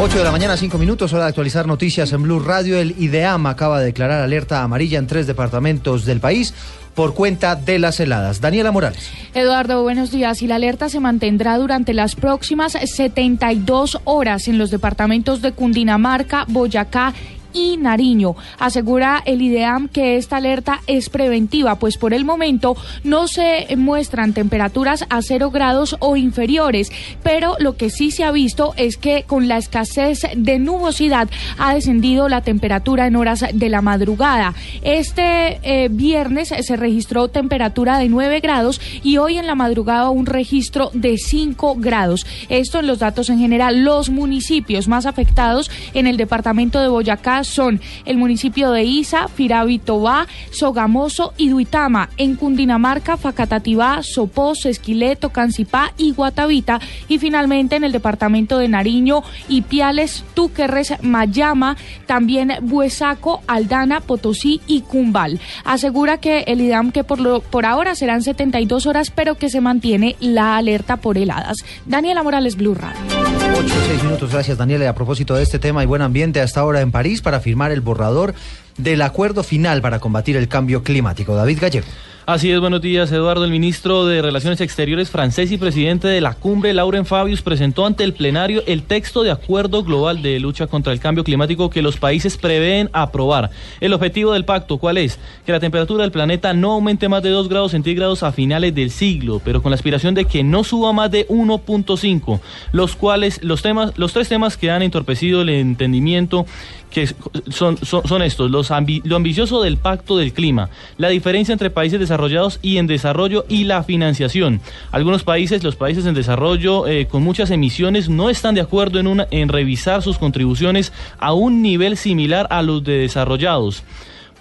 [0.00, 2.78] 8 de la mañana, 5 minutos, hora de actualizar noticias en Blue Radio.
[2.78, 6.52] El IDEAM acaba de declarar alerta amarilla en tres departamentos del país
[6.94, 8.40] por cuenta de las heladas.
[8.40, 9.10] Daniela Morales.
[9.34, 10.42] Eduardo, buenos días.
[10.42, 16.44] Y la alerta se mantendrá durante las próximas 72 horas en los departamentos de Cundinamarca,
[16.48, 17.14] Boyacá
[17.54, 18.36] y Nariño.
[18.58, 24.34] Asegura el IDEAM que esta alerta es preventiva, pues por el momento no se muestran
[24.34, 29.22] temperaturas a cero grados o inferiores, pero lo que sí se ha visto es que
[29.22, 34.54] con la escasez de nubosidad ha descendido la temperatura en horas de la madrugada.
[34.82, 40.26] Este eh, viernes se registró temperatura de 9 grados y hoy en la madrugada un
[40.26, 42.26] registro de 5 grados.
[42.48, 43.84] Esto en los datos en general.
[43.84, 50.26] Los municipios más afectados en el departamento de Boyacá son el municipio de Isa, Firavitobá,
[50.50, 52.10] Sogamoso y Duitama.
[52.16, 56.80] En Cundinamarca, Facatativá, Sopós, Esquileto, Cancipá y Guatavita.
[57.08, 64.82] Y finalmente en el departamento de Nariño, Ipiales, Túquerres, Mayama, también Buesaco, Aldana, Potosí y
[64.82, 65.40] Cumbal.
[65.64, 69.60] Asegura que el IDAM que por, lo, por ahora serán 72 horas, pero que se
[69.60, 71.58] mantiene la alerta por heladas.
[71.86, 73.43] Daniela Morales, Blue Radio.
[73.56, 74.88] 8 6 minutos, gracias Daniela.
[74.88, 77.80] A propósito de este tema y buen ambiente hasta ahora en París para firmar el
[77.80, 78.34] borrador
[78.78, 81.36] del acuerdo final para combatir el cambio climático.
[81.36, 81.86] David Gallego.
[82.26, 83.44] Así es, buenos días, Eduardo.
[83.44, 88.02] El ministro de Relaciones Exteriores francés y presidente de la cumbre, Lauren Fabius, presentó ante
[88.02, 91.98] el plenario el texto de acuerdo global de lucha contra el cambio climático que los
[91.98, 93.50] países prevén aprobar.
[93.78, 95.18] El objetivo del pacto, ¿cuál es?
[95.44, 98.90] Que la temperatura del planeta no aumente más de 2 grados centígrados a finales del
[98.90, 102.40] siglo, pero con la aspiración de que no suba más de 1.5,
[102.72, 106.46] los cuales, los temas, los tres temas que han entorpecido el entendimiento
[106.94, 107.08] que
[107.50, 112.60] son, son, estos, los lo ambicioso del pacto del clima, la diferencia entre países desarrollados
[112.62, 114.60] y en desarrollo y la financiación.
[114.92, 119.08] Algunos países, los países en desarrollo eh, con muchas emisiones, no están de acuerdo en,
[119.08, 123.82] una, en revisar sus contribuciones a un nivel similar a los de desarrollados.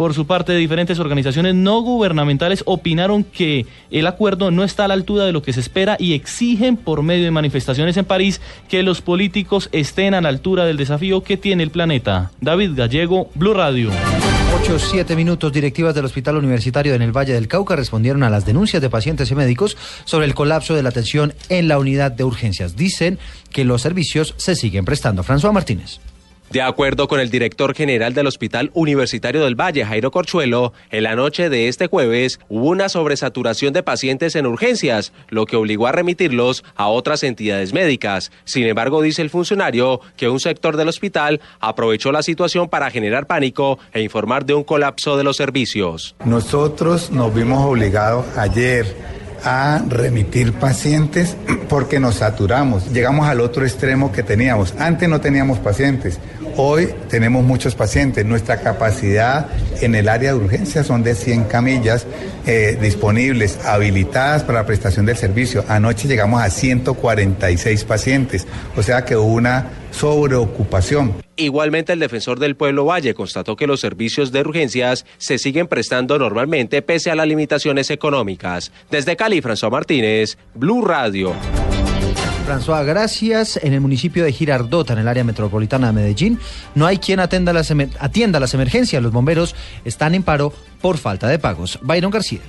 [0.00, 4.94] Por su parte, diferentes organizaciones no gubernamentales opinaron que el acuerdo no está a la
[4.94, 8.40] altura de lo que se espera y exigen por medio de manifestaciones en París
[8.70, 12.30] que los políticos estén a la altura del desafío que tiene el planeta.
[12.40, 13.90] David Gallego, Blue Radio.
[14.62, 15.52] 8, 7 minutos.
[15.52, 19.30] Directivas del Hospital Universitario en el Valle del Cauca respondieron a las denuncias de pacientes
[19.30, 22.74] y médicos sobre el colapso de la atención en la unidad de urgencias.
[22.74, 23.18] Dicen
[23.52, 25.22] que los servicios se siguen prestando.
[25.22, 26.00] François Martínez.
[26.50, 31.14] De acuerdo con el director general del Hospital Universitario del Valle, Jairo Corchuelo, en la
[31.14, 35.92] noche de este jueves hubo una sobresaturación de pacientes en urgencias, lo que obligó a
[35.92, 38.32] remitirlos a otras entidades médicas.
[38.42, 43.28] Sin embargo, dice el funcionario que un sector del hospital aprovechó la situación para generar
[43.28, 46.16] pánico e informar de un colapso de los servicios.
[46.24, 51.36] Nosotros nos vimos obligados ayer a remitir pacientes
[51.68, 52.92] porque nos saturamos.
[52.92, 54.74] Llegamos al otro extremo que teníamos.
[54.78, 56.18] Antes no teníamos pacientes.
[56.56, 58.24] Hoy tenemos muchos pacientes.
[58.24, 59.48] Nuestra capacidad
[59.80, 62.06] en el área de urgencia son de 100 camillas
[62.46, 65.64] eh, disponibles, habilitadas para la prestación del servicio.
[65.68, 68.46] Anoche llegamos a 146 pacientes,
[68.76, 71.14] o sea que hubo una sobreocupación.
[71.36, 76.18] Igualmente, el defensor del pueblo Valle constató que los servicios de urgencias se siguen prestando
[76.18, 78.72] normalmente pese a las limitaciones económicas.
[78.90, 81.34] Desde Cali, François Martínez, Blue Radio.
[82.50, 83.60] François, gracias.
[83.62, 86.40] En el municipio de Girardota, en el área metropolitana de Medellín,
[86.74, 89.00] no hay quien atienda las, atienda las emergencias.
[89.00, 91.78] Los bomberos están en paro por falta de pagos.
[91.80, 92.40] Byron García.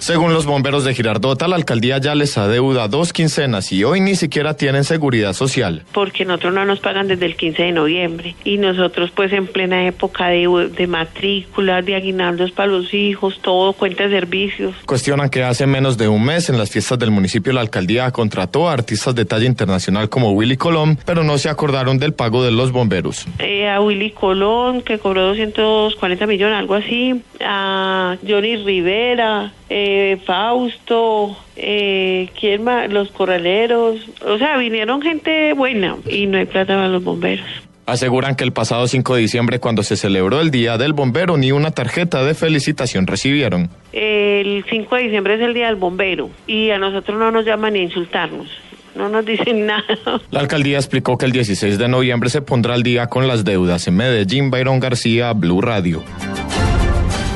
[0.00, 4.16] Según los bomberos de Girardota, la alcaldía ya les adeuda dos quincenas y hoy ni
[4.16, 5.82] siquiera tienen seguridad social.
[5.92, 9.86] Porque nosotros no nos pagan desde el 15 de noviembre y nosotros pues en plena
[9.86, 14.74] época de, de matrículas, de aguinaldos para los hijos, todo cuenta de servicios.
[14.86, 18.70] Cuestionan que hace menos de un mes en las fiestas del municipio la alcaldía contrató
[18.70, 22.52] a artistas de talla internacional como Willy Colón, pero no se acordaron del pago de
[22.52, 23.26] los bomberos.
[23.38, 31.36] Eh, a Willy Colón, que cobró 240 millones, algo así, a Johnny Rivera, eh, Fausto,
[31.56, 32.92] eh, ¿quién más?
[32.92, 37.46] Los corraleros, o sea, vinieron gente buena y no hay plata para los bomberos.
[37.86, 41.50] Aseguran que el pasado 5 de diciembre, cuando se celebró el Día del Bombero, ni
[41.50, 43.68] una tarjeta de felicitación recibieron.
[43.92, 47.72] El 5 de diciembre es el Día del Bombero y a nosotros no nos llaman
[47.72, 48.48] ni a insultarnos.
[48.94, 49.84] no nos dicen nada.
[50.30, 53.86] La alcaldía explicó que el 16 de noviembre se pondrá al día con las deudas
[53.88, 54.50] en Medellín.
[54.50, 56.02] Byron García, Blue Radio.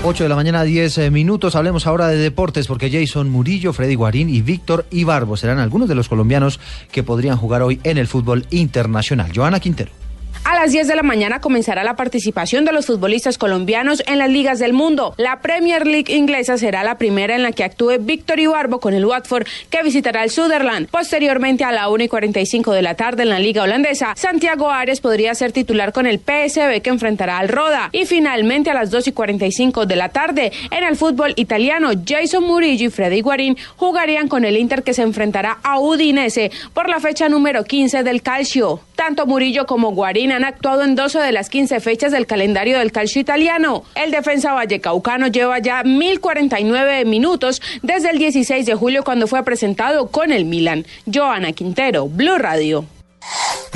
[0.07, 1.57] 8 de la mañana, 10 eh, minutos.
[1.57, 5.95] Hablemos ahora de deportes porque Jason Murillo, Freddy Guarín y Víctor Ibarbo serán algunos de
[5.95, 6.61] los colombianos
[6.93, 9.33] que podrían jugar hoy en el fútbol internacional.
[9.35, 10.04] Joana Quintero.
[10.43, 14.29] A las 10 de la mañana comenzará la participación de los futbolistas colombianos en las
[14.29, 15.15] ligas del mundo.
[15.17, 19.07] La Premier League inglesa será la primera en la que actúe Víctor Ibarbo con el
[19.07, 20.89] Watford, que visitará el Sutherland.
[20.91, 25.01] Posteriormente, a la 1 y 45 de la tarde en la liga holandesa, Santiago Arias
[25.01, 27.89] podría ser titular con el PSB que enfrentará al Roda.
[27.93, 32.45] Y finalmente, a las 2 y 45 de la tarde, en el fútbol italiano, Jason
[32.45, 37.01] Murillo y Freddy Guarín jugarían con el Inter que se enfrentará a Udinese por la
[37.01, 38.81] fecha número 15 del Calcio.
[38.95, 42.93] Tanto Murillo como Guarín han actuado en 12 de las 15 fechas del calendario del
[42.93, 43.85] calcio italiano.
[43.95, 50.09] El defensa vallecaucano lleva ya 1049 minutos desde el 16 de julio cuando fue presentado
[50.09, 50.87] con el Milan.
[51.13, 52.85] Joana Quintero, Blue Radio.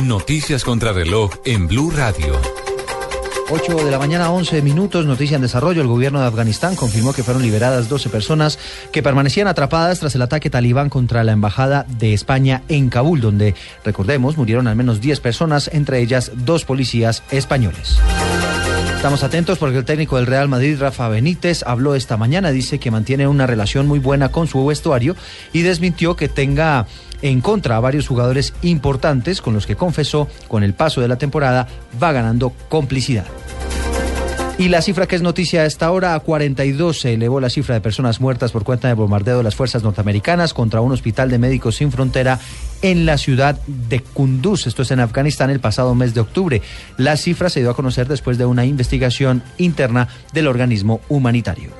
[0.02, 2.40] Noticias contra reloj en Blue Radio.
[3.50, 5.80] 8 de la mañana, 11 minutos, noticia en desarrollo.
[5.80, 8.58] El gobierno de Afganistán confirmó que fueron liberadas 12 personas
[8.92, 13.54] que permanecían atrapadas tras el ataque talibán contra la embajada de España en Kabul, donde,
[13.84, 17.98] recordemos, murieron al menos 10 personas, entre ellas dos policías españoles.
[18.98, 22.90] Estamos atentos porque el técnico del Real Madrid, Rafa Benítez, habló esta mañana, dice que
[22.90, 25.14] mantiene una relación muy buena con su vestuario
[25.52, 26.84] y desmintió que tenga
[27.22, 31.16] en contra a varios jugadores importantes con los que confesó con el paso de la
[31.16, 31.68] temporada
[32.02, 33.24] va ganando complicidad.
[34.58, 37.76] Y la cifra que es noticia a esta hora, a 42 se elevó la cifra
[37.76, 41.38] de personas muertas por cuenta de bombardeo de las fuerzas norteamericanas contra un hospital de
[41.38, 42.40] médicos sin frontera
[42.82, 44.66] en la ciudad de Kunduz.
[44.66, 46.60] Esto es en Afganistán el pasado mes de octubre.
[46.96, 51.70] La cifra se dio a conocer después de una investigación interna del organismo humanitario.